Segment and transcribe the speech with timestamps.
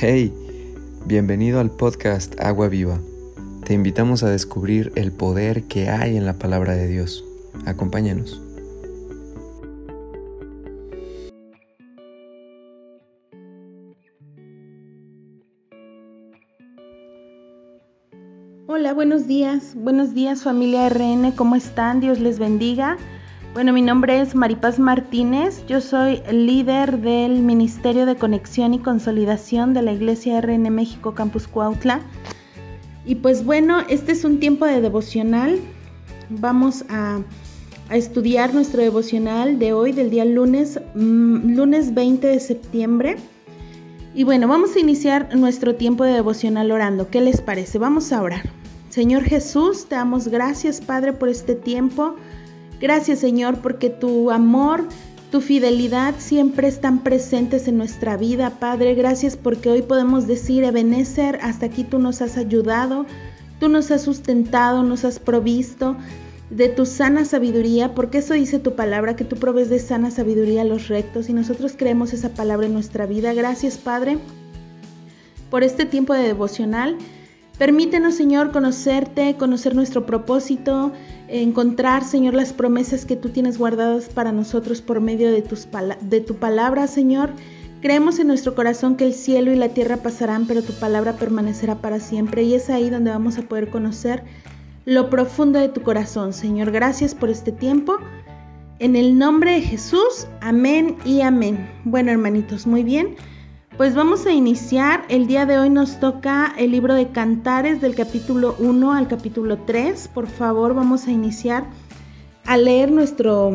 [0.00, 0.32] Hey,
[1.06, 3.00] bienvenido al podcast Agua Viva.
[3.64, 7.24] Te invitamos a descubrir el poder que hay en la palabra de Dios.
[7.66, 8.40] Acompáñanos.
[18.68, 19.74] Hola, buenos días.
[19.74, 21.98] Buenos días familia RN, ¿cómo están?
[21.98, 22.98] Dios les bendiga.
[23.54, 29.72] Bueno, mi nombre es Maripaz Martínez, yo soy líder del Ministerio de Conexión y Consolidación
[29.72, 32.02] de la Iglesia RN México Campus Cuautla.
[33.06, 35.58] Y pues bueno, este es un tiempo de devocional.
[36.28, 37.20] Vamos a,
[37.90, 43.16] estudiar nuestro devocional de hoy, del día lunes, mmm, lunes 20 de septiembre.
[44.14, 47.08] Y bueno, vamos a iniciar nuestro tiempo de devocional orando.
[47.08, 47.78] ¿Qué les parece?
[47.78, 48.50] Vamos a orar.
[48.90, 52.16] Señor Jesús, te damos gracias, Padre, por este tiempo.
[52.80, 54.86] Gracias Señor porque tu amor,
[55.30, 58.94] tu fidelidad siempre están presentes en nuestra vida, Padre.
[58.94, 63.04] Gracias porque hoy podemos decir, Ebenezer, hasta aquí tú nos has ayudado,
[63.60, 65.96] tú nos has sustentado, nos has provisto
[66.50, 70.62] de tu sana sabiduría, porque eso dice tu palabra, que tú provees de sana sabiduría
[70.62, 73.34] a los rectos y nosotros creemos esa palabra en nuestra vida.
[73.34, 74.18] Gracias, Padre,
[75.50, 76.96] por este tiempo de devocional.
[77.58, 80.92] Permítenos, Señor, conocerte, conocer nuestro propósito,
[81.26, 85.66] encontrar, Señor, las promesas que tú tienes guardadas para nosotros por medio de, tus
[86.00, 87.30] de tu palabra, Señor.
[87.80, 91.76] Creemos en nuestro corazón que el cielo y la tierra pasarán, pero tu palabra permanecerá
[91.76, 92.44] para siempre.
[92.44, 94.22] Y es ahí donde vamos a poder conocer
[94.84, 96.70] lo profundo de tu corazón, Señor.
[96.70, 97.96] Gracias por este tiempo.
[98.78, 101.68] En el nombre de Jesús, amén y amén.
[101.84, 103.16] Bueno, hermanitos, muy bien.
[103.78, 105.04] Pues vamos a iniciar.
[105.08, 109.56] El día de hoy nos toca el libro de Cantares del capítulo 1 al capítulo
[109.58, 110.08] 3.
[110.08, 111.62] Por favor, vamos a iniciar
[112.44, 113.54] a leer nuestro,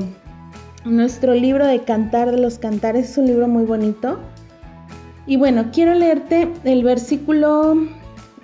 [0.86, 3.12] nuestro libro de Cantar de los Cantares.
[3.12, 4.18] Es un libro muy bonito.
[5.28, 7.76] Y bueno, quiero leerte el versículo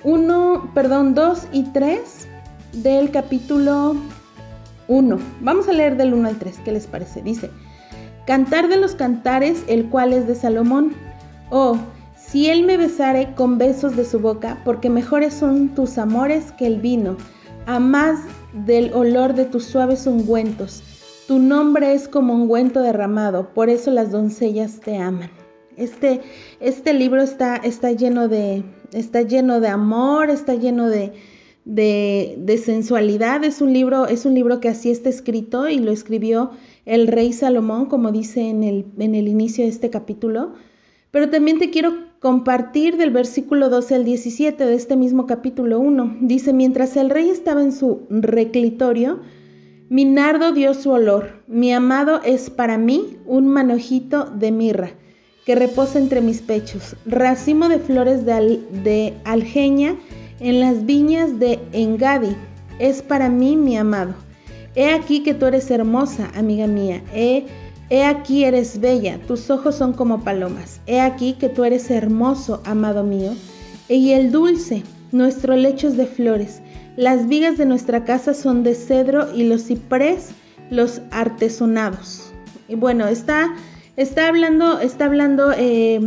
[0.04, 2.28] 1, perdón, 2 y 3
[2.74, 3.96] del capítulo
[4.90, 5.18] 1.
[5.40, 6.60] Vamos a leer del 1 al 3.
[6.66, 7.22] ¿Qué les parece?
[7.22, 7.50] Dice,
[8.28, 10.94] Cantar de los Cantares, el cual es de Salomón
[11.52, 11.78] Oh,
[12.16, 16.68] si él me besare con besos de su boca, porque mejores son tus amores que
[16.68, 17.18] el vino,
[17.66, 18.20] a más
[18.54, 20.84] del olor de tus suaves ungüentos.
[21.28, 25.32] Tu nombre es como ungüento derramado, por eso las doncellas te aman.
[25.76, 26.22] Este,
[26.60, 31.14] este libro está, está, lleno de, está lleno de amor, está lleno de,
[31.66, 33.44] de, de, sensualidad.
[33.44, 36.52] Es un, libro, es un libro que así está escrito y lo escribió
[36.86, 40.54] el rey Salomón, como dice en el, en el inicio de este capítulo.
[41.12, 46.18] Pero también te quiero compartir del versículo 12 al 17 de este mismo capítulo 1.
[46.22, 49.20] Dice, mientras el rey estaba en su reclitorio,
[49.90, 51.42] mi nardo dio su olor.
[51.48, 54.92] Mi amado es para mí un manojito de mirra
[55.46, 59.96] que reposa entre mis pechos, racimo de flores de, al, de algeña
[60.40, 62.36] en las viñas de Engadi.
[62.78, 64.14] Es para mí mi amado.
[64.76, 67.02] He aquí que tú eres hermosa, amiga mía.
[67.14, 67.46] He
[67.90, 70.80] He aquí eres bella, tus ojos son como palomas.
[70.86, 73.32] He aquí que tú eres hermoso, amado mío.
[73.88, 76.62] Y el dulce, nuestro lecho es de flores.
[76.96, 80.30] Las vigas de nuestra casa son de cedro y los ciprés,
[80.70, 82.32] los artesonados.
[82.68, 83.56] Y bueno, está,
[83.96, 86.00] está hablando, está hablando eh,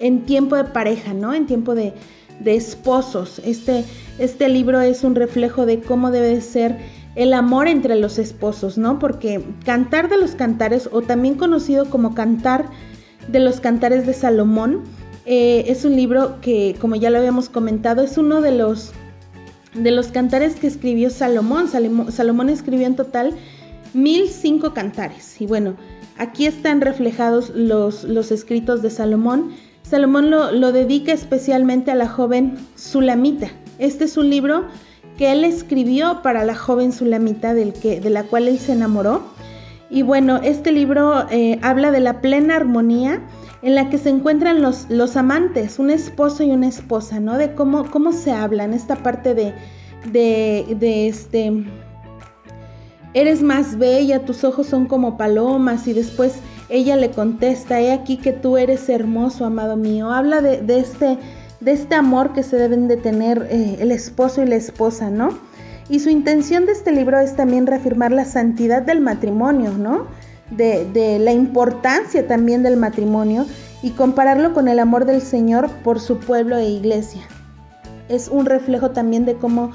[0.00, 1.32] en tiempo de pareja, ¿no?
[1.34, 1.92] En tiempo de,
[2.40, 3.40] de esposos.
[3.44, 3.84] Este,
[4.18, 6.78] este libro es un reflejo de cómo debe ser
[7.14, 8.98] el amor entre los esposos, ¿no?
[8.98, 12.66] Porque Cantar de los Cantares, o también conocido como Cantar
[13.28, 14.84] de los Cantares de Salomón,
[15.26, 18.92] eh, es un libro que, como ya lo habíamos comentado, es uno de los,
[19.74, 21.68] de los cantares que escribió Salomón.
[21.68, 23.34] Salomón, escribió en total
[23.92, 25.40] 1005 cantares.
[25.40, 25.76] Y bueno,
[26.16, 29.52] aquí están reflejados los, los escritos de Salomón.
[29.82, 33.50] Salomón lo, lo dedica especialmente a la joven Sulamita.
[33.78, 34.66] Este es un libro
[35.20, 39.20] que él escribió para la joven Sulamita del que, de la cual él se enamoró.
[39.90, 43.20] Y bueno, este libro eh, habla de la plena armonía
[43.60, 47.36] en la que se encuentran los, los amantes, un esposo y una esposa, ¿no?
[47.36, 49.52] De cómo, cómo se hablan, esta parte de,
[50.10, 51.66] de, de este,
[53.12, 56.36] eres más bella, tus ojos son como palomas y después
[56.70, 60.10] ella le contesta, he aquí que tú eres hermoso, amado mío.
[60.10, 61.18] Habla de, de este
[61.60, 65.38] de este amor que se deben de tener eh, el esposo y la esposa, ¿no?
[65.88, 70.06] Y su intención de este libro es también reafirmar la santidad del matrimonio, ¿no?
[70.50, 73.46] De, la importancia también del matrimonio
[73.82, 77.22] y compararlo con el amor del Señor por su pueblo e iglesia.
[78.08, 79.70] Es un reflejo también de cómo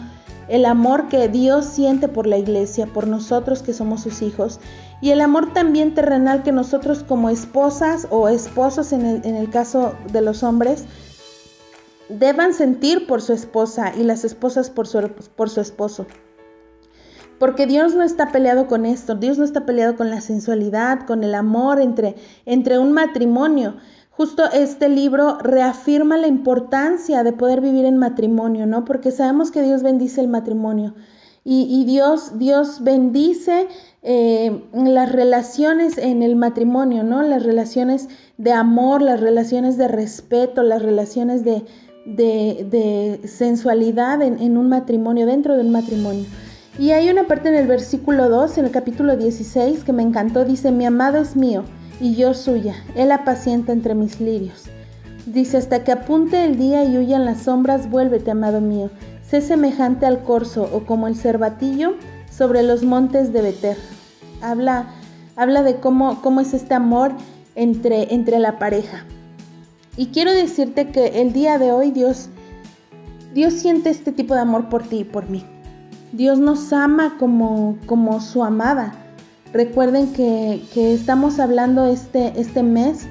[0.49, 4.59] el amor que Dios siente por la iglesia, por nosotros que somos sus hijos,
[5.01, 10.21] y el amor también terrenal que nosotros como esposas o esposos en el caso de
[10.21, 10.85] los hombres
[12.09, 16.05] deban sentir por su esposa y las esposas por su, por su esposo.
[17.39, 21.23] Porque Dios no está peleado con esto, Dios no está peleado con la sensualidad, con
[21.23, 22.15] el amor entre,
[22.45, 23.75] entre un matrimonio.
[24.11, 28.85] Justo este libro reafirma la importancia de poder vivir en matrimonio, ¿no?
[28.85, 30.95] Porque sabemos que Dios bendice el matrimonio.
[31.47, 33.67] Y, Dios, Dios bendice
[34.01, 37.21] eh, las relaciones en el matrimonio, ¿no?
[37.21, 38.09] Las relaciones
[38.39, 41.63] de amor, las relaciones de respeto, las relaciones de,
[42.05, 46.25] de, sensualidad en, en, un matrimonio, dentro de un matrimonio.
[46.77, 50.45] Y hay una parte en el versículo 2, en el capítulo 16, que me encantó,
[50.45, 51.63] dice, mi amado es mío
[51.99, 54.65] y yo suya, él apacienta entre mis lirios.
[55.25, 58.89] Dice, hasta que apunte el día y huyan las sombras, vuélvete, amado mío,
[59.27, 61.95] sé semejante al corzo o como el cervatillo
[62.29, 63.77] sobre los montes de Beter.
[64.41, 64.87] Habla,
[65.35, 67.13] habla de cómo, cómo es este amor
[67.55, 69.05] entre, entre la pareja.
[69.97, 72.29] Y quiero decirte que el día de hoy Dios,
[73.33, 75.45] Dios siente este tipo de amor por ti y por mí.
[76.11, 78.93] Dios nos ama como, como su amada.
[79.53, 83.07] Recuerden que, estamos hablando este, este mes,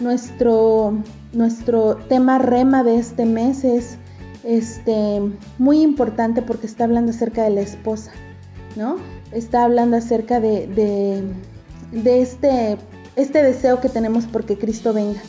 [0.00, 0.94] nuestro,
[1.32, 3.96] nuestro tema rema de este mes es
[4.44, 5.22] este,
[5.58, 8.12] muy importante porque está hablando acerca de la esposa,
[8.76, 8.96] ¿no?
[9.32, 10.66] Está hablando acerca de,
[11.92, 12.76] de, este,
[13.16, 15.20] este deseo que tenemos porque Cristo venga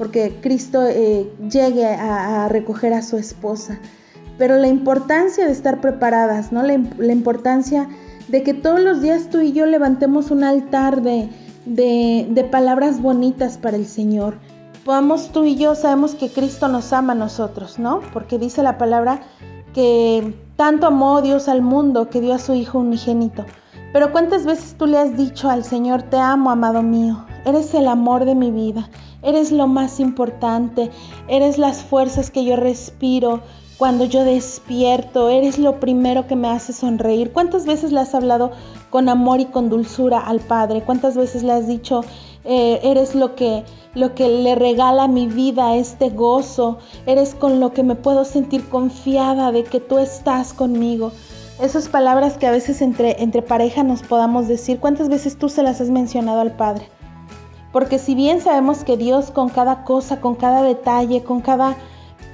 [0.00, 3.78] porque Cristo eh, llegue a, recoger a su esposa.
[4.38, 6.62] Pero la importancia de estar preparadas, ¿no?
[6.62, 6.72] La,
[7.12, 7.86] importancia
[8.28, 11.28] de que todos los días tú y yo levantemos un altar de,
[11.66, 14.38] de, palabras bonitas para el Señor.
[14.86, 18.00] Podamos tú y yo, sabemos que Cristo nos ama a nosotros, ¿no?
[18.14, 19.20] Porque dice la palabra
[19.74, 23.44] que tanto amó Dios al mundo que dio a su Hijo unigénito.
[23.92, 27.26] Pero ¿cuántas veces tú le has dicho al Señor, te amo, amado mío?
[27.44, 28.90] Eres el amor de mi vida,
[29.22, 30.90] eres lo más importante,
[31.28, 33.40] eres las fuerzas que yo respiro
[33.80, 37.32] cuando yo despierto, eres lo primero que me hace sonreír.
[37.32, 38.50] ¿Cuántas veces le has hablado
[38.90, 40.82] con amor y con dulzura al Padre?
[40.82, 42.04] ¿Cuántas veces le has dicho,
[42.44, 43.64] eh, eres lo que,
[43.94, 46.76] lo que le regala mi vida, este gozo,
[47.06, 51.12] eres con lo que me puedo sentir confiada de que tú estás conmigo?
[51.58, 55.62] Esas palabras que a veces entre, entre pareja nos podamos decir, ¿cuántas veces tú se
[55.62, 56.86] las has mencionado al Padre?
[57.72, 61.76] Porque si bien sabemos que Dios con cada cosa, con cada detalle, con cada,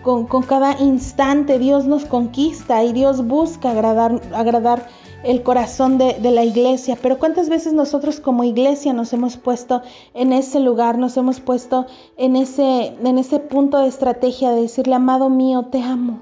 [0.03, 4.89] con, cada instante, Dios nos conquista y Dios busca agradar, agradar
[5.25, 6.97] el corazón de, de, la iglesia.
[7.01, 9.83] Pero cuántas veces nosotros como iglesia nos hemos puesto
[10.15, 11.87] en ese lugar, nos hemos puesto
[12.17, 16.21] en ese, en ese punto de estrategia de decirle, amado mío, te amo.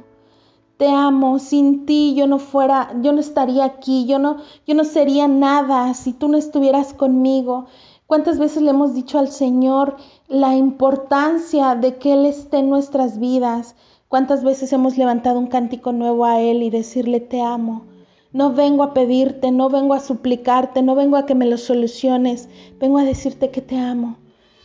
[0.77, 4.83] Te amo, sin ti yo no fuera, yo no estaría aquí, yo no, yo no
[4.83, 7.67] sería nada si tú no estuvieras conmigo.
[8.07, 9.97] ¿Cuántas veces le hemos dicho al Señor
[10.29, 13.77] la importancia de que Él esté en nuestras vidas?
[14.09, 17.87] ¿Cuántas veces hemos levantado un cántico nuevo a Él y decirle te amo?
[18.31, 22.51] No vengo a pedirte, no vengo a suplicarte, no vengo a que me lo soluciones,
[22.79, 24.19] vengo a decirte que te amo.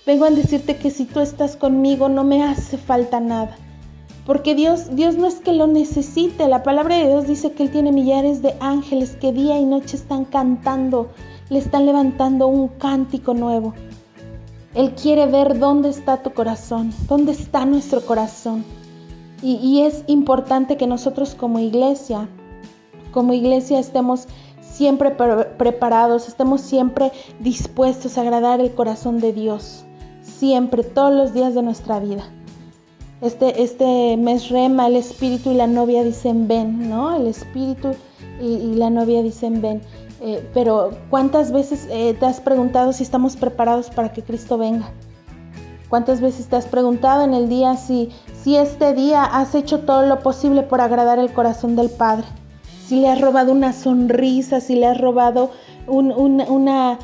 [0.05, 3.55] Vengo a decirte que si tú estás conmigo no me hace falta nada.
[4.25, 7.71] Porque Dios, Dios no es que lo necesite, la palabra de Dios dice que Él
[7.71, 11.09] tiene millares de ángeles que día y noche están cantando
[11.49, 13.73] le están levantando un cántico nuevo.
[14.75, 18.63] Él quiere ver dónde está tu corazón, dónde está nuestro corazón.
[19.41, 22.27] Y, es importante que nosotros como iglesia,
[23.13, 24.27] como iglesia estemos
[24.61, 29.85] siempre preparados, estemos siempre dispuestos a agradar el corazón de Dios,
[30.21, 32.23] siempre, todos los días de nuestra vida.
[33.21, 37.15] Este, este mes rema, el espíritu y la novia dicen ven, ¿no?
[37.15, 37.91] El espíritu
[38.41, 39.81] y, y la novia dicen ven.
[40.21, 44.91] Eh, pero ¿cuántas veces eh, te has preguntado si estamos preparados para que Cristo venga?
[45.87, 48.09] ¿Cuántas veces te has preguntado en el día si,
[48.43, 52.25] si este día has hecho todo lo posible por agradar el corazón del Padre?
[52.85, 55.51] Si le has robado una sonrisa, si le has robado
[55.87, 56.97] una,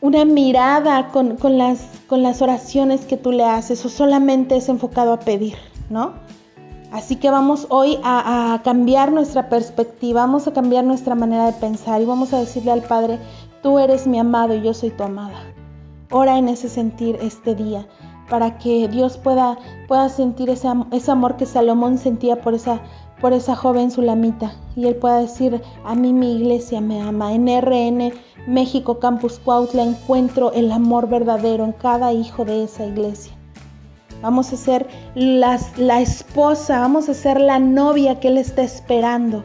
[0.00, 4.68] una mirada con, con, las, con las oraciones que tú le haces o solamente es
[4.68, 5.56] enfocado a pedir,
[5.90, 6.14] ¿no?
[6.90, 12.00] Así que vamos hoy a, cambiar nuestra perspectiva, vamos a cambiar nuestra manera de pensar
[12.00, 13.18] y vamos a decirle al Padre,
[13.62, 15.38] tú eres mi amado y yo soy tu amada.
[16.10, 17.86] Ora en ese sentir este día
[18.30, 22.80] para que Dios pueda, pueda sentir ese, ese amor que Salomón sentía por esa,
[23.20, 27.34] por esa joven sulamita y él pueda decir, a mí mi iglesia me ama.
[27.34, 28.12] En RN
[28.46, 33.37] México Campus Cuautla encuentro el amor verdadero en cada hijo de esa iglesia.
[34.22, 39.44] Vamos a ser la esposa, vamos a ser la novia que Él está esperando.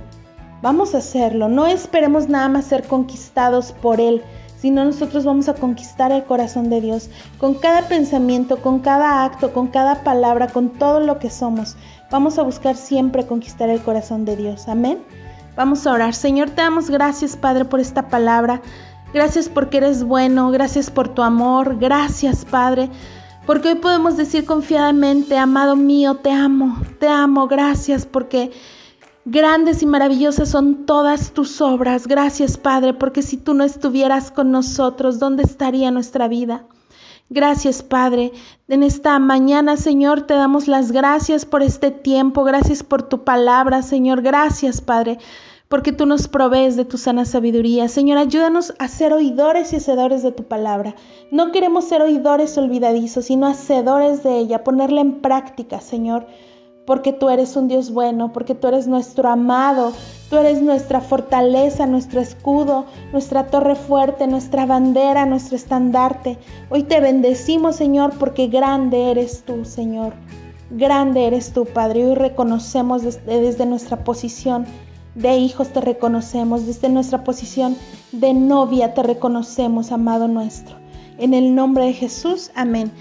[0.64, 1.50] Vamos a hacerlo.
[1.50, 4.24] No esperemos nada más ser conquistados por Él,
[4.58, 9.52] sino nosotros vamos a conquistar el corazón de Dios con cada pensamiento, con cada acto,
[9.52, 11.76] con cada palabra, con todo lo que somos.
[12.10, 14.70] Vamos a buscar siempre conquistar el corazón de Dios.
[14.70, 15.00] Amén.
[15.58, 16.14] Vamos a orar.
[16.16, 18.62] Señor, te damos gracias, Padre, por esta palabra.
[19.14, 22.90] Gracias porque eres bueno, gracias por tu amor, gracias, Padre.
[23.46, 28.52] Porque hoy podemos decir confiadamente, amado mío, te amo, te amo, gracias porque
[29.26, 32.08] Grandes y maravillosas son todas tus obras.
[32.08, 36.66] Gracias, Padre, porque si tú no estuvieras con nosotros, ¿dónde estaría nuestra vida?
[37.30, 38.34] Gracias, Padre.
[38.68, 42.44] En esta mañana, Señor, te damos las gracias por este tiempo.
[42.44, 44.22] Gracias por tu palabra, Señor.
[44.22, 45.20] Gracias, Padre,
[45.74, 47.88] porque tú nos provees de tu sana sabiduría.
[47.88, 50.94] Señor, ayúdanos a ser oidores y hacedores de tu palabra.
[51.32, 56.28] No queremos ser oidores olvidadizos, sino hacedores de ella, ponerla en práctica, Señor
[56.86, 59.94] porque tú eres un Dios bueno, porque tú eres nuestro amado,
[60.30, 66.38] tú eres nuestra fortaleza, nuestro escudo, nuestra torre fuerte, nuestra bandera, nuestro estandarte.
[66.70, 70.14] Hoy te bendecimos, Señor, porque grande eres tú, Señor.
[70.70, 72.06] Grande eres tú, Padre.
[72.06, 74.68] Hoy reconocemos desde nuestra posición
[75.16, 77.78] de hijos, te reconocemos, desde nuestra posición
[78.12, 80.76] de novia, te reconocemos, amado nuestro.
[81.18, 82.92] En el nombre de Jesús, amén.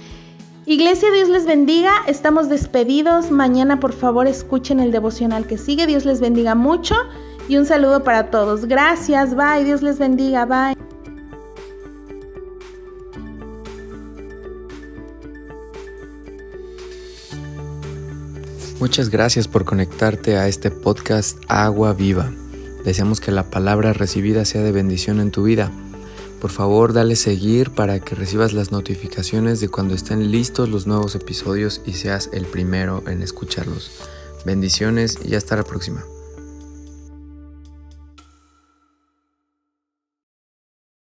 [0.65, 1.93] Iglesia, Dios les bendiga.
[2.07, 3.31] Estamos despedidos.
[3.31, 5.87] Mañana por favor escuchen el devocional que sigue.
[5.87, 6.95] Dios les bendiga mucho
[7.49, 8.67] y un saludo para todos.
[8.67, 9.35] Gracias.
[9.35, 9.65] Bye.
[9.65, 10.45] Dios les bendiga.
[10.45, 10.82] Bye.
[18.83, 22.33] Muchas gracias por conectarte a este podcast Agua Viva.
[22.85, 25.71] Deseamos que la palabra recibida sea de bendición en tu vida.
[26.41, 31.15] Por favor, dale seguir para que recibas las notificaciones de cuando estén listos los nuevos
[31.15, 33.93] episodios y seas el primero en escucharlos.
[34.45, 36.03] Bendiciones y hasta la próxima.